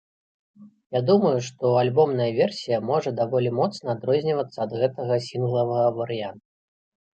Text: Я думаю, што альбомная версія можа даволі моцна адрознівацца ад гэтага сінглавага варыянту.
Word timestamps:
Я 0.97 1.01
думаю, 1.09 1.33
што 1.47 1.73
альбомная 1.81 2.27
версія 2.39 2.81
можа 2.89 3.13
даволі 3.21 3.53
моцна 3.59 3.87
адрознівацца 3.95 4.57
ад 4.67 4.77
гэтага 4.83 5.21
сінглавага 5.29 5.87
варыянту. 6.03 6.45